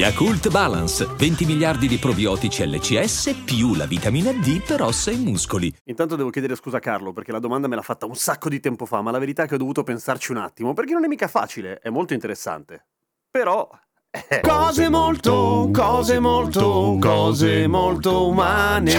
Yakult 0.00 0.48
Balance, 0.48 1.04
20 1.04 1.44
miliardi 1.44 1.86
di 1.86 1.98
probiotici 1.98 2.66
LCS 2.66 3.42
più 3.44 3.74
la 3.74 3.84
vitamina 3.84 4.32
D 4.32 4.64
per 4.66 4.80
ossa 4.80 5.10
e 5.10 5.16
muscoli. 5.18 5.70
Intanto 5.84 6.16
devo 6.16 6.30
chiedere 6.30 6.54
scusa 6.54 6.78
a 6.78 6.80
Carlo 6.80 7.12
perché 7.12 7.32
la 7.32 7.38
domanda 7.38 7.68
me 7.68 7.76
l'ha 7.76 7.82
fatta 7.82 8.06
un 8.06 8.16
sacco 8.16 8.48
di 8.48 8.60
tempo 8.60 8.86
fa, 8.86 9.02
ma 9.02 9.10
la 9.10 9.18
verità 9.18 9.42
è 9.42 9.46
che 9.46 9.56
ho 9.56 9.58
dovuto 9.58 9.82
pensarci 9.82 10.30
un 10.30 10.38
attimo 10.38 10.72
perché 10.72 10.94
non 10.94 11.04
è 11.04 11.06
mica 11.06 11.28
facile, 11.28 11.80
è 11.80 11.90
molto 11.90 12.14
interessante. 12.14 12.86
Però 13.30 13.68
Cose 14.42 14.88
molto, 14.88 15.70
cose 15.72 16.18
molto, 16.18 16.96
cose 17.00 17.68
molto 17.68 18.26
umane. 18.26 18.92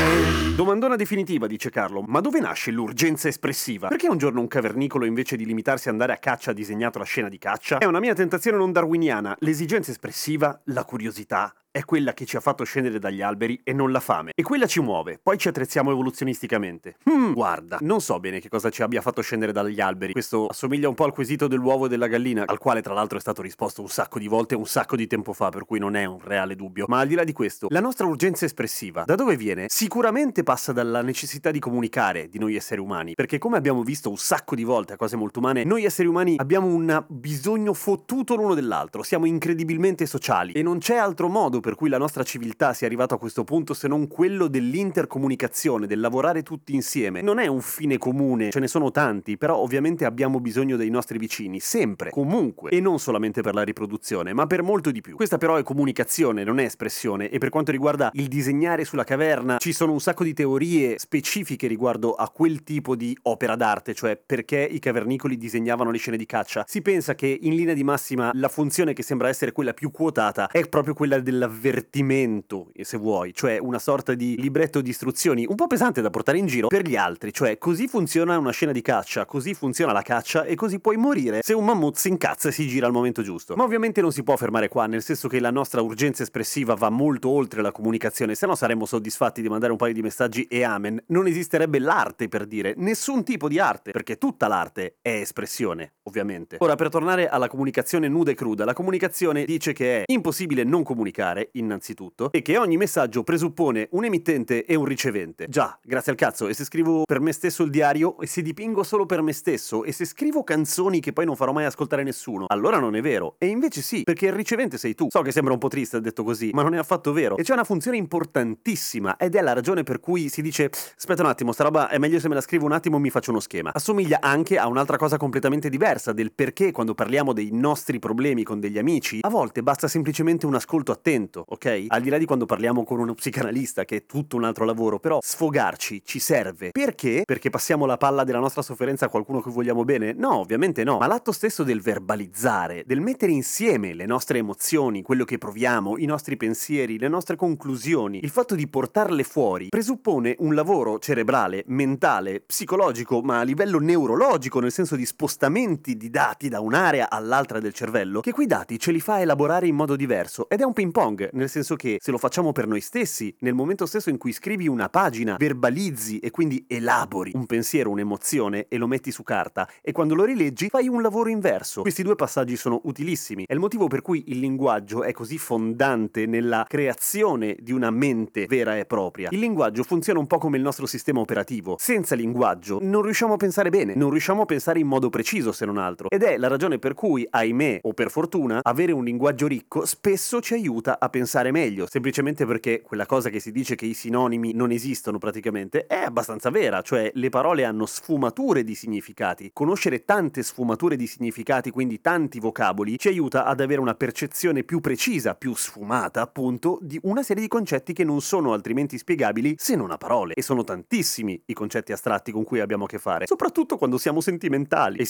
Domandona 0.55 0.95
definitiva, 0.95 1.47
dice 1.47 1.69
Carlo, 1.69 2.01
ma 2.01 2.21
dove 2.21 2.39
nasce 2.39 2.71
l'urgenza 2.71 3.27
espressiva? 3.27 3.89
Perché 3.89 4.07
un 4.07 4.17
giorno 4.17 4.39
un 4.39 4.47
cavernicolo 4.47 5.03
invece 5.03 5.35
di 5.35 5.45
limitarsi 5.45 5.89
ad 5.89 5.95
andare 5.95 6.13
a 6.13 6.17
caccia 6.17 6.51
ha 6.51 6.53
disegnato 6.53 6.97
la 6.97 7.03
scena 7.03 7.27
di 7.27 7.37
caccia? 7.37 7.79
È 7.79 7.85
una 7.85 7.99
mia 7.99 8.13
tentazione 8.13 8.55
non 8.55 8.71
darwiniana, 8.71 9.35
l'esigenza 9.39 9.91
espressiva, 9.91 10.57
la 10.65 10.85
curiosità, 10.85 11.53
è 11.71 11.85
quella 11.85 12.13
che 12.13 12.25
ci 12.25 12.35
ha 12.35 12.41
fatto 12.41 12.65
scendere 12.65 12.99
dagli 12.99 13.21
alberi 13.21 13.61
e 13.63 13.71
non 13.71 13.93
la 13.93 14.01
fame. 14.01 14.31
E 14.35 14.43
quella 14.43 14.65
ci 14.65 14.81
muove, 14.81 15.17
poi 15.23 15.37
ci 15.37 15.47
attrezziamo 15.47 15.91
evoluzionisticamente. 15.91 16.97
Hmm, 17.09 17.31
guarda, 17.31 17.77
non 17.79 18.01
so 18.01 18.19
bene 18.19 18.41
che 18.41 18.49
cosa 18.49 18.69
ci 18.69 18.83
abbia 18.83 19.01
fatto 19.01 19.21
scendere 19.21 19.53
dagli 19.53 19.79
alberi. 19.79 20.11
Questo 20.11 20.47
assomiglia 20.47 20.89
un 20.89 20.95
po' 20.95 21.05
al 21.05 21.13
quesito 21.13 21.47
dell'uovo 21.47 21.85
e 21.85 21.89
della 21.89 22.07
gallina, 22.07 22.43
al 22.45 22.57
quale 22.57 22.81
tra 22.81 22.93
l'altro 22.93 23.17
è 23.17 23.21
stato 23.21 23.41
risposto 23.41 23.81
un 23.81 23.87
sacco 23.87 24.19
di 24.19 24.27
volte 24.27 24.53
un 24.53 24.65
sacco 24.65 24.97
di 24.97 25.07
tempo 25.07 25.31
fa, 25.31 25.47
per 25.47 25.63
cui 25.63 25.79
non 25.79 25.95
è 25.95 26.03
un 26.03 26.19
reale 26.21 26.57
dubbio. 26.57 26.85
Ma 26.89 26.99
al 26.99 27.07
di 27.07 27.15
là 27.15 27.23
di 27.23 27.31
questo, 27.31 27.67
la 27.69 27.79
nostra 27.79 28.05
urgenza 28.05 28.43
espressiva, 28.43 29.03
da 29.05 29.15
dove 29.15 29.37
viene? 29.37 29.67
Sicuramente 29.69 30.43
passa 30.43 30.73
dalla 30.73 31.01
necessità 31.01 31.51
di 31.51 31.59
comunicare 31.59 32.27
di 32.27 32.37
noi 32.37 32.55
esseri 32.55 32.81
umani, 32.81 33.13
perché 33.13 33.37
come 33.37 33.55
abbiamo 33.55 33.81
visto 33.83 34.09
un 34.09 34.17
sacco 34.17 34.55
di 34.55 34.65
volte 34.65 34.93
a 34.93 34.97
cose 34.97 35.15
molto 35.15 35.39
umane, 35.39 35.63
noi 35.63 35.85
esseri 35.85 36.09
umani 36.09 36.35
abbiamo 36.37 36.67
un 36.67 37.01
bisogno 37.07 37.73
fottuto 37.73 38.35
l'uno 38.35 38.55
dell'altro, 38.55 39.03
siamo 39.03 39.25
incredibilmente 39.25 40.05
sociali 40.05 40.51
e 40.51 40.61
non 40.61 40.79
c'è 40.79 40.97
altro 40.97 41.29
modo 41.29 41.59
per 41.61 41.75
cui 41.75 41.89
la 41.89 41.97
nostra 41.97 42.23
civiltà 42.23 42.73
sia 42.73 42.87
arrivata 42.87 43.15
a 43.15 43.17
questo 43.17 43.43
punto 43.43 43.73
se 43.73 43.87
non 43.87 44.07
quello 44.07 44.47
dell'intercomunicazione, 44.47 45.87
del 45.87 45.99
lavorare 45.99 46.43
tutti 46.43 46.73
insieme. 46.73 47.21
Non 47.21 47.39
è 47.39 47.47
un 47.47 47.61
fine 47.61 47.97
comune, 47.97 48.49
ce 48.49 48.59
ne 48.59 48.67
sono 48.67 48.91
tanti, 48.91 49.37
però 49.37 49.57
ovviamente 49.57 50.05
abbiamo 50.05 50.39
bisogno 50.39 50.75
dei 50.75 50.89
nostri 50.89 51.17
vicini, 51.17 51.59
sempre, 51.59 52.09
comunque, 52.09 52.71
e 52.71 52.81
non 52.81 52.99
solamente 52.99 53.41
per 53.41 53.53
la 53.53 53.63
riproduzione, 53.63 54.33
ma 54.33 54.47
per 54.47 54.63
molto 54.63 54.91
di 54.91 55.01
più. 55.01 55.15
Questa 55.15 55.37
però 55.37 55.55
è 55.55 55.63
comunicazione, 55.63 56.43
non 56.43 56.59
è 56.59 56.65
espressione, 56.65 57.29
e 57.29 57.37
per 57.37 57.49
quanto 57.49 57.71
riguarda 57.71 58.09
il 58.13 58.27
disegnare 58.27 58.83
sulla 58.83 59.03
caverna, 59.03 59.57
ci 59.57 59.71
sono 59.71 59.91
un 59.91 60.01
sacco 60.01 60.23
di 60.23 60.33
teorie 60.33 60.97
specifiche 60.97 61.67
riguardo 61.67 62.13
a 62.13 62.29
quel 62.29 62.63
tipo 62.63 62.95
di 62.95 63.17
opera 63.23 63.55
d'arte, 63.55 63.93
cioè 63.93 64.19
perché 64.23 64.59
i 64.59 64.79
cavernicoli 64.79 65.37
disegnavano 65.37 65.91
le 65.91 65.97
scene 65.97 66.17
di 66.17 66.25
caccia. 66.25 66.65
Si 66.67 66.81
pensa 66.81 67.15
che 67.15 67.37
in 67.41 67.55
linea 67.55 67.73
di 67.73 67.83
massima 67.83 68.31
la 68.33 68.49
funzione 68.49 68.93
che 68.93 69.03
sembra 69.03 69.29
essere 69.29 69.51
quella 69.51 69.73
più 69.73 69.91
quotata 69.91 70.47
è 70.47 70.67
proprio 70.67 70.93
quella 70.93 71.19
dell'avvertimento, 71.51 72.71
se 72.81 72.97
vuoi, 72.97 73.33
cioè 73.33 73.57
una 73.57 73.79
sorta 73.79 74.13
di 74.13 74.37
libretto 74.39 74.81
di 74.81 74.89
istruzioni 74.89 75.45
un 75.47 75.55
po' 75.55 75.67
pesante 75.67 76.01
da 76.01 76.09
portare 76.09 76.37
in 76.37 76.47
giro 76.47 76.67
per 76.67 76.87
gli 76.87 76.95
altri, 76.95 77.33
cioè 77.33 77.57
così 77.57 77.87
funziona 77.87 78.37
una 78.37 78.51
scena 78.51 78.71
di 78.71 78.81
caccia, 78.81 79.25
così 79.25 79.53
funziona 79.53 79.91
la 79.91 80.01
caccia 80.01 80.45
e 80.45 80.55
così 80.55 80.79
puoi 80.79 80.97
morire 80.97 81.41
se 81.43 81.53
un 81.53 81.65
mammut 81.65 81.97
si 81.97 82.07
incazza 82.07 82.49
e 82.49 82.51
si 82.51 82.67
gira 82.67 82.87
al 82.87 82.93
momento 82.93 83.21
giusto. 83.21 83.55
Ma 83.55 83.63
ovviamente 83.63 84.01
non 84.01 84.11
si 84.11 84.23
può 84.23 84.37
fermare 84.37 84.69
qua, 84.69 84.85
nel 84.85 85.03
senso 85.03 85.27
che 85.27 85.39
la 85.39 85.51
nostra 85.51 85.81
urgenza 85.81 86.23
espressiva 86.23 86.73
va 86.73 86.89
molto 86.89 87.29
oltre 87.29 87.61
la 87.61 87.71
comunicazione, 87.71 88.35
se 88.35 88.45
no 88.45 88.55
saremmo 88.55 88.85
soddisfatti 88.85 89.41
di 89.41 89.49
mandare 89.49 89.71
un 89.71 89.77
paio 89.77 89.93
di 89.93 90.01
messaggi 90.01 90.43
e 90.43 90.63
amen. 90.63 91.03
Non 91.07 91.27
esisterebbe 91.27 91.79
l'arte 91.79 92.27
per 92.27 92.45
dire, 92.45 92.73
nessun 92.77 93.23
tipo 93.23 93.47
di 93.47 93.59
arte, 93.59 93.91
perché 93.91 94.17
tutta 94.17 94.47
l'arte 94.47 94.97
è 95.01 95.09
espressione, 95.09 95.93
ovviamente. 96.11 96.57
Ora, 96.59 96.75
per 96.75 96.89
tornare 96.89 97.29
alla 97.29 97.47
comunicazione 97.47 98.09
nuda 98.09 98.31
e 98.31 98.35
cruda, 98.35 98.65
la 98.65 98.73
comunicazione 98.73 99.45
dice 99.45 99.71
che 99.71 100.01
è 100.01 100.11
impossibile 100.11 100.63
non 100.63 100.83
comunicare, 100.83 101.49
innanzitutto, 101.53 102.31
e 102.31 102.41
che 102.41 102.57
ogni 102.57 102.75
messaggio 102.75 103.23
presuppone 103.23 103.87
un 103.91 104.03
emittente 104.03 104.65
e 104.65 104.75
un 104.75 104.85
ricevente. 104.85 105.47
Già, 105.47 105.79
grazie 105.81 106.11
al 106.11 106.17
cazzo, 106.17 106.47
e 106.47 106.53
se 106.53 106.65
scrivo 106.65 107.03
per 107.05 107.21
me 107.21 107.31
stesso 107.31 107.63
il 107.63 107.69
diario, 107.69 108.19
e 108.19 108.27
se 108.27 108.41
dipingo 108.41 108.83
solo 108.83 109.05
per 109.05 109.21
me 109.21 109.31
stesso, 109.31 109.85
e 109.85 109.93
se 109.93 110.05
scrivo 110.05 110.43
canzoni 110.43 110.99
che 110.99 111.13
poi 111.13 111.25
non 111.25 111.37
farò 111.37 111.53
mai 111.53 111.65
ascoltare 111.65 112.03
nessuno, 112.03 112.45
allora 112.47 112.77
non 112.77 112.95
è 112.95 113.01
vero. 113.01 113.35
E 113.37 113.47
invece 113.47 113.81
sì, 113.81 114.03
perché 114.03 114.27
il 114.27 114.33
ricevente 114.33 114.77
sei 114.77 114.93
tu. 114.93 115.07
So 115.09 115.21
che 115.21 115.31
sembra 115.31 115.53
un 115.53 115.59
po' 115.59 115.69
triste 115.69 116.01
detto 116.01 116.23
così, 116.23 116.49
ma 116.53 116.61
non 116.61 116.73
è 116.73 116.77
affatto 116.77 117.13
vero. 117.13 117.37
E 117.37 117.43
c'è 117.43 117.53
una 117.53 117.63
funzione 117.63 117.95
importantissima, 117.95 119.15
ed 119.15 119.35
è 119.35 119.41
la 119.41 119.53
ragione 119.53 119.83
per 119.83 120.01
cui 120.01 120.27
si 120.27 120.41
dice, 120.41 120.69
aspetta 120.69 121.21
un 121.21 121.29
attimo, 121.29 121.53
sta 121.53 121.63
roba 121.63 121.87
è 121.87 121.97
meglio 121.97 122.19
se 122.19 122.27
me 122.27 122.35
la 122.35 122.41
scrivo 122.41 122.65
un 122.65 122.73
attimo 122.73 122.99
mi 122.99 123.09
faccio 123.09 123.31
uno 123.31 123.39
schema. 123.39 123.71
Assomiglia 123.73 124.19
anche 124.19 124.57
a 124.57 124.67
un'altra 124.67 124.97
cosa 124.97 125.17
completamente 125.17 125.69
diversa, 125.69 126.00
del 126.11 126.31
perché 126.31 126.71
quando 126.71 126.95
parliamo 126.95 127.33
dei 127.33 127.49
nostri 127.51 127.99
problemi 127.99 128.41
con 128.41 128.59
degli 128.59 128.79
amici, 128.79 129.19
a 129.21 129.29
volte 129.29 129.61
basta 129.61 129.87
semplicemente 129.87 130.47
un 130.47 130.55
ascolto 130.55 130.91
attento, 130.91 131.45
ok? 131.47 131.85
Al 131.89 132.01
di 132.01 132.09
là 132.09 132.17
di 132.17 132.25
quando 132.25 132.47
parliamo 132.47 132.83
con 132.83 132.99
uno 132.99 133.13
psicanalista, 133.13 133.85
che 133.85 133.97
è 133.97 134.05
tutto 134.07 134.37
un 134.37 134.45
altro 134.45 134.65
lavoro, 134.65 134.97
però 134.99 135.19
sfogarci 135.21 136.01
ci 136.03 136.17
serve. 136.17 136.71
Perché? 136.71 137.21
Perché 137.23 137.51
passiamo 137.51 137.85
la 137.85 137.97
palla 137.97 138.23
della 138.23 138.39
nostra 138.39 138.63
sofferenza 138.63 139.05
a 139.05 139.09
qualcuno 139.09 139.41
che 139.41 139.51
vogliamo 139.51 139.83
bene? 139.83 140.13
No, 140.13 140.37
ovviamente 140.37 140.83
no. 140.83 140.97
Ma 140.97 141.05
l'atto 141.05 141.31
stesso 141.31 141.63
del 141.63 141.81
verbalizzare, 141.81 142.83
del 142.87 143.01
mettere 143.01 143.31
insieme 143.31 143.93
le 143.93 144.05
nostre 144.07 144.39
emozioni, 144.39 145.03
quello 145.03 145.25
che 145.25 145.37
proviamo, 145.37 145.97
i 145.97 146.05
nostri 146.05 146.37
pensieri, 146.37 146.97
le 146.97 147.07
nostre 147.07 147.35
conclusioni, 147.35 148.19
il 148.23 148.29
fatto 148.29 148.55
di 148.55 148.67
portarle 148.67 149.23
fuori, 149.23 149.67
presuppone 149.69 150.35
un 150.39 150.55
lavoro 150.55 150.99
cerebrale, 150.99 151.63
mentale, 151.67 152.39
psicologico, 152.39 153.21
ma 153.21 153.39
a 153.39 153.43
livello 153.43 153.79
neurologico, 153.79 154.59
nel 154.59 154.71
senso 154.71 154.95
di 154.95 155.05
spostamenti 155.05 155.80
di 155.81 156.09
dati 156.09 156.47
da 156.47 156.59
un'area 156.59 157.09
all'altra 157.09 157.59
del 157.59 157.73
cervello, 157.73 158.21
che 158.21 158.31
quei 158.31 158.47
dati 158.47 158.79
ce 158.79 158.91
li 158.91 158.99
fa 158.99 159.19
elaborare 159.19 159.67
in 159.67 159.75
modo 159.75 159.95
diverso. 159.95 160.47
Ed 160.49 160.61
è 160.61 160.63
un 160.63 160.73
ping 160.73 160.91
pong, 160.91 161.29
nel 161.33 161.49
senso 161.49 161.75
che 161.75 161.97
se 161.99 162.11
lo 162.11 162.17
facciamo 162.17 162.51
per 162.51 162.67
noi 162.67 162.81
stessi, 162.81 163.35
nel 163.39 163.53
momento 163.53 163.85
stesso 163.85 164.09
in 164.09 164.17
cui 164.17 164.31
scrivi 164.31 164.67
una 164.67 164.89
pagina, 164.89 165.35
verbalizzi 165.37 166.19
e 166.19 166.31
quindi 166.31 166.65
elabori 166.67 167.31
un 167.33 167.45
pensiero, 167.45 167.89
un'emozione 167.89 168.67
e 168.69 168.77
lo 168.77 168.87
metti 168.87 169.11
su 169.11 169.23
carta, 169.23 169.67
e 169.81 169.91
quando 169.91 170.15
lo 170.15 170.23
rileggi 170.23 170.69
fai 170.69 170.87
un 170.87 171.01
lavoro 171.01 171.29
inverso. 171.29 171.81
Questi 171.81 172.03
due 172.03 172.15
passaggi 172.15 172.55
sono 172.55 172.81
utilissimi. 172.83 173.45
È 173.47 173.53
il 173.53 173.59
motivo 173.59 173.87
per 173.87 174.01
cui 174.01 174.25
il 174.27 174.39
linguaggio 174.39 175.03
è 175.03 175.11
così 175.11 175.37
fondante 175.37 176.25
nella 176.25 176.65
creazione 176.67 177.57
di 177.59 177.71
una 177.71 177.89
mente 177.89 178.45
vera 178.45 178.77
e 178.77 178.85
propria. 178.85 179.29
Il 179.31 179.39
linguaggio 179.39 179.83
funziona 179.83 180.19
un 180.19 180.27
po' 180.27 180.37
come 180.37 180.57
il 180.57 180.63
nostro 180.63 180.85
sistema 180.85 181.19
operativo. 181.19 181.75
Senza 181.79 182.15
linguaggio 182.15 182.79
non 182.81 183.01
riusciamo 183.01 183.33
a 183.33 183.37
pensare 183.37 183.69
bene, 183.69 183.95
non 183.95 184.09
riusciamo 184.09 184.43
a 184.43 184.45
pensare 184.45 184.79
in 184.79 184.87
modo 184.87 185.09
preciso 185.09 185.51
se 185.51 185.65
non 185.65 185.70
altro. 185.77 186.09
Ed 186.09 186.23
è 186.23 186.37
la 186.37 186.47
ragione 186.47 186.79
per 186.79 186.93
cui, 186.93 187.25
ahimè, 187.29 187.79
o 187.83 187.93
per 187.93 188.09
fortuna, 188.09 188.59
avere 188.61 188.91
un 188.91 189.03
linguaggio 189.03 189.47
ricco 189.47 189.85
spesso 189.85 190.41
ci 190.41 190.53
aiuta 190.53 190.99
a 190.99 191.09
pensare 191.09 191.51
meglio, 191.51 191.87
semplicemente 191.89 192.45
perché 192.45 192.81
quella 192.81 193.05
cosa 193.05 193.29
che 193.29 193.39
si 193.39 193.51
dice 193.51 193.75
che 193.75 193.85
i 193.85 193.93
sinonimi 193.93 194.53
non 194.53 194.71
esistono 194.71 195.17
praticamente 195.17 195.85
è 195.85 196.03
abbastanza 196.03 196.49
vera, 196.49 196.81
cioè 196.81 197.11
le 197.13 197.29
parole 197.29 197.63
hanno 197.65 197.85
sfumature 197.85 198.63
di 198.63 198.75
significati. 198.75 199.51
Conoscere 199.53 200.05
tante 200.05 200.43
sfumature 200.43 200.95
di 200.95 201.07
significati, 201.07 201.71
quindi 201.71 202.01
tanti 202.01 202.39
vocaboli, 202.39 202.97
ci 202.97 203.07
aiuta 203.07 203.45
ad 203.45 203.59
avere 203.59 203.81
una 203.81 203.95
percezione 203.95 204.63
più 204.63 204.79
precisa, 204.79 205.35
più 205.35 205.55
sfumata, 205.55 206.21
appunto, 206.21 206.79
di 206.81 206.99
una 207.03 207.23
serie 207.23 207.41
di 207.41 207.47
concetti 207.47 207.93
che 207.93 208.03
non 208.03 208.21
sono 208.21 208.53
altrimenti 208.53 208.97
spiegabili 208.97 209.55
se 209.57 209.75
non 209.75 209.91
a 209.91 209.97
parole. 209.97 210.33
E 210.33 210.41
sono 210.41 210.63
tantissimi 210.63 211.41
i 211.45 211.53
concetti 211.53 211.91
astratti 211.91 212.31
con 212.31 212.43
cui 212.43 212.59
abbiamo 212.59 212.85
a 212.85 212.87
che 212.87 212.99
fare, 212.99 213.27
soprattutto 213.27 213.77
quando 213.77 213.97
siamo 213.97 214.21
sentimentali 214.21 214.97
e 214.97 215.05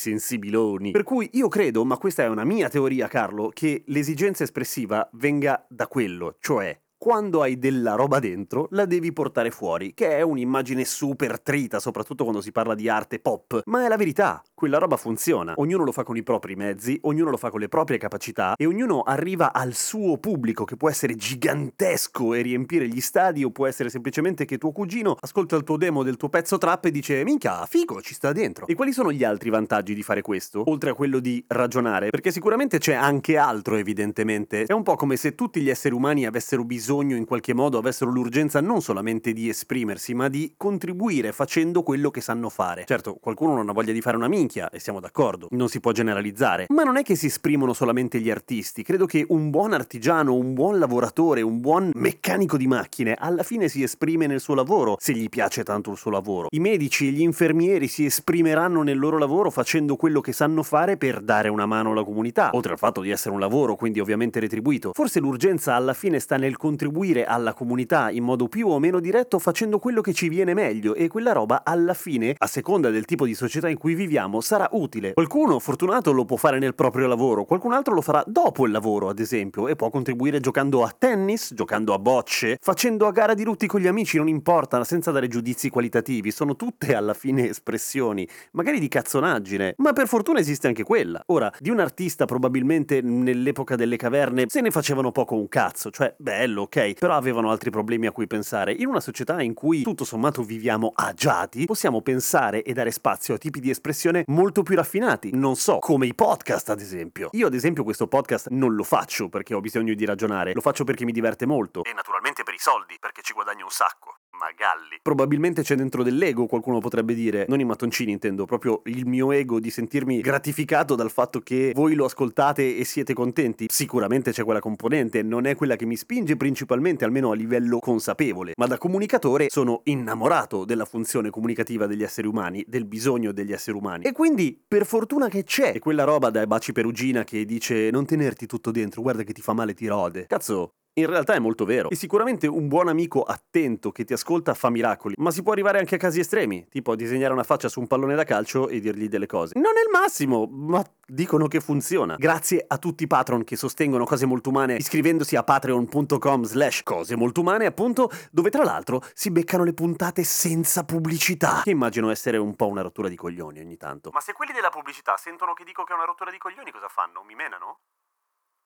sensibiloni. 0.52 0.92
Per 0.92 1.04
cui 1.04 1.30
io 1.34 1.48
credo, 1.48 1.86
ma 1.86 1.98
questa 1.98 2.24
è 2.24 2.28
una 2.28 2.44
mia 2.44 2.70
teoria, 2.70 3.08
Carlo, 3.08 3.50
che 3.54 3.84
l'esigenza 3.88 4.44
espressiva 4.44 5.08
venga 5.14 5.66
da 5.70 5.88
quello, 5.88 6.36
cioè 6.40 6.78
quando 7.02 7.42
hai 7.42 7.58
della 7.58 7.96
roba 7.96 8.20
dentro, 8.20 8.68
la 8.74 8.86
devi 8.86 9.12
portare 9.12 9.50
fuori, 9.50 9.96
che 9.96 10.18
è 10.18 10.22
un'immagine 10.22 10.86
super 10.86 11.42
trita, 11.42 11.80
soprattutto 11.80 12.22
quando 12.22 12.42
si 12.42 12.52
parla 12.52 12.76
di 12.76 12.88
arte 12.88 13.18
pop, 13.18 13.64
ma 13.66 13.84
è 13.84 13.88
la 13.88 13.98
verità, 13.98 14.40
quella 14.62 14.78
roba 14.78 14.96
funziona. 14.96 15.54
Ognuno 15.56 15.84
lo 15.84 15.92
fa 15.92 16.04
con 16.04 16.18
i 16.18 16.22
propri 16.22 16.56
mezzi, 16.56 16.96
ognuno 17.06 17.32
lo 17.32 17.38
fa 17.38 17.50
con 17.50 17.60
le 17.60 17.68
proprie 17.68 17.98
capacità 17.98 18.54
e 18.56 18.68
ognuno 18.68 19.02
arriva 19.02 19.54
al 19.54 19.74
suo 19.74 20.20
pubblico 20.20 20.66
che 20.66 20.78
può 20.78 20.88
essere 20.88 21.16
gigantesco 21.16 22.36
e 22.36 22.44
riempire 22.44 22.88
gli 22.88 23.02
stadi 23.02 23.44
o 23.44 23.50
può 23.50 23.66
essere 23.66 23.90
semplicemente 23.90 24.46
che 24.46 24.60
tuo 24.60 24.72
cugino 24.72 25.16
ascolta 25.20 25.56
il 25.56 25.64
tuo 25.64 25.78
demo 25.78 26.04
del 26.04 26.16
tuo 26.16 26.30
pezzo 26.30 26.60
trap 26.60 26.86
e 26.86 26.92
dice 26.92 27.24
minchia, 27.24 27.66
figo, 27.66 28.04
ci 28.04 28.14
sta 28.14 28.32
dentro. 28.34 28.68
E 28.68 28.76
quali 28.76 28.94
sono 28.94 29.12
gli 29.12 29.24
altri 29.24 29.50
vantaggi 29.50 29.96
di 29.96 30.04
fare 30.04 30.22
questo, 30.22 30.62
oltre 30.70 30.92
a 30.92 30.94
quello 30.94 31.18
di 31.18 31.44
ragionare? 31.48 32.12
Perché 32.12 32.30
sicuramente 32.30 32.78
c'è 32.78 32.94
anche 32.94 33.38
altro 33.38 33.78
evidentemente. 33.78 34.66
È 34.66 34.74
un 34.74 34.84
po' 34.84 34.96
come 34.96 35.16
se 35.16 35.34
tutti 35.34 35.60
gli 35.60 35.72
esseri 35.72 35.96
umani 35.96 36.28
avessero 36.28 36.64
bisogno 36.64 37.16
in 37.16 37.26
qualche 37.26 37.56
modo 37.56 37.80
avessero 37.80 38.12
l'urgenza 38.12 38.62
non 38.62 38.84
solamente 38.84 39.34
di 39.34 39.50
esprimersi, 39.50 40.14
ma 40.14 40.28
di 40.28 40.54
contribuire 40.56 41.32
facendo 41.32 41.82
quello 41.82 42.12
che 42.12 42.22
sanno 42.22 42.50
fare. 42.50 42.86
Certo, 42.86 43.16
qualcuno 43.16 43.56
non 43.56 43.68
ha 43.68 43.74
voglia 43.74 43.92
di 43.92 44.02
fare 44.02 44.18
una 44.18 44.28
minchia, 44.28 44.50
e 44.60 44.80
siamo 44.80 45.00
d'accordo, 45.00 45.48
non 45.52 45.70
si 45.70 45.80
può 45.80 45.92
generalizzare, 45.92 46.66
ma 46.70 46.84
non 46.84 46.98
è 46.98 47.04
che 47.04 47.16
si 47.16 47.28
esprimono 47.28 47.74
solamente 47.74 48.20
gli 48.20 48.30
artisti, 48.30 48.84
credo 48.84 49.06
che 49.06 49.26
un 49.30 49.50
buon 49.50 49.74
artigiano, 49.74 50.36
un 50.36 50.54
buon 50.54 50.80
lavoratore, 50.80 51.42
un 51.42 51.62
buon 51.62 51.92
meccanico 51.94 52.58
di 52.58 52.68
macchine 52.68 53.16
alla 53.18 53.44
fine 53.44 53.70
si 53.70 53.84
esprime 53.84 54.28
nel 54.28 54.42
suo 54.42 54.56
lavoro, 54.56 54.98
se 55.00 55.14
gli 55.14 55.30
piace 55.30 55.64
tanto 55.64 55.92
il 55.92 55.98
suo 55.98 56.12
lavoro. 56.12 56.48
I 56.52 56.60
medici 56.60 57.08
e 57.08 57.12
gli 57.12 57.22
infermieri 57.22 57.88
si 57.88 58.06
esprimeranno 58.06 58.82
nel 58.82 59.00
loro 59.00 59.18
lavoro 59.18 59.50
facendo 59.50 59.96
quello 59.96 60.20
che 60.20 60.34
sanno 60.34 60.64
fare 60.64 60.98
per 60.98 61.22
dare 61.22 61.48
una 61.48 61.66
mano 61.66 61.92
alla 61.92 62.04
comunità, 62.04 62.50
oltre 62.54 62.74
al 62.74 62.78
fatto 62.78 63.02
di 63.02 63.10
essere 63.10 63.34
un 63.34 63.40
lavoro, 63.40 63.76
quindi 63.76 64.00
ovviamente 64.00 64.40
retribuito. 64.40 64.92
Forse 64.94 65.20
l'urgenza 65.20 65.76
alla 65.76 65.94
fine 65.94 66.20
sta 66.20 66.38
nel 66.38 66.58
contribuire 66.58 67.26
alla 67.26 67.54
comunità 67.54 68.10
in 68.10 68.24
modo 68.24 68.48
più 68.48 68.68
o 68.68 68.80
meno 68.80 69.00
diretto 69.00 69.40
facendo 69.40 69.80
quello 69.80 70.02
che 70.02 70.14
ci 70.14 70.28
viene 70.28 70.54
meglio 70.54 70.96
e 70.96 71.08
quella 71.08 71.32
roba 71.32 71.62
alla 71.64 71.94
fine, 71.94 72.36
a 72.38 72.48
seconda 72.48 72.90
del 72.90 73.06
tipo 73.06 73.26
di 73.26 73.34
società 73.34 73.70
in 73.70 73.78
cui 73.78 73.94
viviamo, 73.94 74.41
sarà 74.42 74.68
utile. 74.72 75.14
Qualcuno 75.14 75.60
fortunato 75.60 76.12
lo 76.12 76.26
può 76.26 76.38
fare 76.38 76.60
nel 76.60 76.76
proprio 76.76 77.08
lavoro, 77.08 77.46
qualcun 77.46 77.74
altro 77.74 77.94
lo 77.94 78.02
farà 78.02 78.24
dopo 78.26 78.66
il 78.66 78.72
lavoro, 78.72 79.10
ad 79.10 79.20
esempio, 79.20 79.68
e 79.68 79.76
può 79.76 79.90
contribuire 79.90 80.40
giocando 80.40 80.84
a 80.84 80.94
tennis, 80.98 81.54
giocando 81.54 81.94
a 81.94 82.00
bocce, 82.00 82.58
facendo 82.60 83.08
a 83.08 83.12
gara 83.12 83.34
di 83.34 83.44
rutti 83.44 83.68
con 83.68 83.80
gli 83.80 83.88
amici, 83.88 84.18
non 84.18 84.28
importa, 84.28 84.84
senza 84.84 85.12
dare 85.12 85.28
giudizi 85.28 85.70
qualitativi, 85.70 86.32
sono 86.32 86.56
tutte 86.56 86.96
alla 86.96 87.14
fine 87.14 87.50
espressioni, 87.50 88.28
magari 88.52 88.80
di 88.80 88.88
cazzonaggine, 88.88 89.76
ma 89.78 89.94
per 89.94 90.08
fortuna 90.08 90.40
esiste 90.40 90.68
anche 90.68 90.84
quella. 90.84 91.22
Ora, 91.28 91.52
di 91.60 91.70
un 91.70 91.80
artista 91.80 92.26
probabilmente 92.26 93.02
nell'epoca 93.02 93.76
delle 93.76 93.98
caverne 93.98 94.46
se 94.48 94.62
ne 94.62 94.72
facevano 94.72 95.12
poco 95.12 95.36
un 95.36 95.48
cazzo, 95.48 95.92
cioè 95.92 96.14
bello, 96.18 96.64
ok, 96.64 96.94
però 96.94 97.16
avevano 97.16 97.52
altri 97.52 97.70
problemi 97.70 98.08
a 98.08 98.12
cui 98.12 98.28
pensare. 98.28 98.74
In 98.74 98.88
una 98.88 99.00
società 99.00 99.42
in 99.42 99.54
cui 99.54 99.82
tutto 99.84 100.06
sommato 100.06 100.44
viviamo 100.44 100.92
agiati, 100.94 101.66
possiamo 101.66 102.02
pensare 102.02 102.64
e 102.64 102.74
dare 102.74 102.92
spazio 102.92 103.36
a 103.36 103.38
tipi 103.38 103.60
di 103.60 103.70
espressione 103.70 104.24
molto 104.32 104.64
più 104.64 104.76
raffinati, 104.76 105.32
non 105.34 105.56
so, 105.56 105.80
come 105.80 106.08
i 106.08 106.16
podcast 106.16 106.70
ad 106.70 106.80
esempio. 106.80 107.30
Io 107.34 107.48
ad 107.48 107.54
esempio 107.54 107.84
questo 107.84 108.08
podcast 108.08 108.48
non 108.50 108.74
lo 108.74 108.84
faccio 108.84 109.30
perché 109.30 109.54
ho 109.54 109.60
bisogno 109.60 109.94
di 109.94 110.06
ragionare, 110.06 110.54
lo 110.54 110.62
faccio 110.62 110.84
perché 110.86 111.04
mi 111.06 111.12
diverte 111.12 111.46
molto. 111.46 111.84
E 111.84 111.94
naturalmente 111.94 112.44
per 112.44 112.54
i 112.54 112.60
soldi, 112.60 112.98
perché 113.00 113.22
ci 113.22 113.34
guadagno 113.34 113.66
un 113.66 113.72
sacco. 113.72 114.21
Magalli. 114.42 114.98
Probabilmente 115.04 115.62
c'è 115.62 115.76
dentro 115.76 116.02
dell'ego, 116.02 116.48
qualcuno 116.48 116.80
potrebbe 116.80 117.14
dire, 117.14 117.46
non 117.48 117.60
i 117.60 117.64
mattoncini 117.64 118.12
intendo, 118.12 118.46
proprio 118.46 118.82
il 118.86 119.06
mio 119.06 119.32
ego 119.32 119.60
di 119.60 119.70
sentirmi 119.70 120.20
gratificato 120.20 120.96
dal 120.96 121.12
fatto 121.12 121.40
che 121.42 121.72
voi 121.76 121.94
lo 121.94 122.06
ascoltate 122.06 122.76
e 122.76 122.84
siete 122.84 123.14
contenti. 123.14 123.68
Sicuramente 123.70 124.32
c'è 124.32 124.44
quella 124.44 124.60
componente, 124.60 125.22
non 125.22 125.46
è 125.46 125.56
quella 125.56 125.76
che 125.76 125.86
mi 125.86 125.96
spinge 125.96 126.36
principalmente, 126.36 127.06
almeno 127.06 127.30
a 127.30 127.36
livello 127.36 127.78
consapevole, 127.78 128.54
ma 128.58 128.66
da 128.66 128.80
comunicatore 128.80 129.48
sono 129.50 129.82
innamorato 129.84 130.66
della 130.66 130.86
funzione 130.86 131.30
comunicativa 131.30 131.86
degli 131.86 132.04
esseri 132.04 132.28
umani, 132.28 132.66
del 132.68 132.86
bisogno 132.86 133.32
degli 133.32 133.54
esseri 133.54 133.78
umani. 133.78 134.06
E 134.06 134.12
quindi, 134.12 134.60
per 134.68 134.88
fortuna 134.88 135.28
che 135.28 135.44
c'è, 135.44 135.78
quella 135.78 136.04
roba 136.04 136.32
dai 136.32 136.48
baci 136.48 136.72
perugina 136.72 137.24
che 137.24 137.46
dice 137.46 137.92
non 137.92 138.06
tenerti 138.06 138.48
tutto 138.48 138.72
dentro, 138.72 139.04
guarda 139.04 139.22
che 139.24 139.34
ti 139.34 139.42
fa 139.42 139.54
male 139.54 139.74
ti 139.76 139.86
rode. 139.86 140.26
Cazzo, 140.26 140.74
in 140.94 141.06
realtà 141.06 141.34
è 141.34 141.40
molto 141.40 141.64
vero. 141.64 141.90
E 141.90 141.96
sicuramente 141.96 142.48
un 142.48 142.68
buon 142.68 142.90
amico 142.90 143.24
attento 143.24 143.92
che 143.92 144.04
ti 144.04 144.14
ascolta 144.14 144.54
fa 144.54 144.70
miracoli. 144.70 145.16
Ma 145.18 145.32
si 145.32 145.42
può 145.42 145.54
arrivare 145.54 145.80
anche 145.80 145.96
a 145.96 145.98
casi 145.98 146.20
estremi, 146.20 146.68
tipo 146.70 146.92
a 146.92 146.96
disegnare 146.96 147.32
una 147.32 147.44
faccia 147.44 147.70
su 147.70 147.80
un 147.80 147.88
pallone 147.88 148.16
da 148.16 148.24
calcio 148.24 148.68
e 148.68 148.80
dirgli 148.80 149.08
delle 149.08 149.26
cose. 149.26 149.54
Non 149.58 149.78
è 149.78 149.82
il 149.82 149.90
massimo, 149.92 150.48
ma 150.48 150.84
dicono 151.06 151.48
che 151.48 151.62
funziona. 151.62 152.16
Grazie 152.16 152.66
a 152.68 152.78
tutti 152.78 153.04
i 153.04 153.08
patron 153.08 153.44
che 153.44 153.56
sostengono 153.56 154.06
cose 154.06 154.26
molto 154.26 154.50
umane 154.50 154.76
iscrivendosi 154.76 155.36
a 155.36 155.44
patreon.com 155.44 156.44
slash 156.44 156.84
cose 156.84 157.16
molto 157.16 157.42
umane, 157.42 157.66
appunto, 157.66 158.10
dove 158.32 158.50
tra 158.50 158.64
l'altro 158.64 159.02
si 159.14 159.32
beccano 159.32 159.64
le 159.64 159.74
puntate 159.74 160.24
senza 160.24 160.84
pubblicità. 160.84 161.62
Che 161.64 161.70
immagino 161.70 162.10
essere 162.10 162.38
un 162.38 162.56
po' 162.56 162.68
una 162.68 162.82
rottura 162.82 163.08
di 163.08 163.16
coglioni 163.16 163.60
ogni 163.60 163.78
tanto. 163.78 164.10
Ma 164.12 164.20
se 164.20 164.34
quelli 164.34 164.52
della 164.52 164.70
pubblicità 164.70 165.16
sentono 165.18 165.54
che 165.54 165.64
dico 165.64 165.84
che 165.84 165.94
è 165.94 165.96
una 165.96 166.06
rottura 166.06 166.32
di 166.32 166.38
coglioni, 166.38 166.72
cosa 166.72 166.88
fanno? 166.88 167.24
Mi 167.26 167.36
menano? 167.36 167.80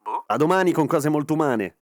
Boh. 0.01 0.23
A 0.27 0.37
domani 0.37 0.71
con 0.71 0.87
cose 0.87 1.09
molto 1.09 1.33
umane. 1.33 1.77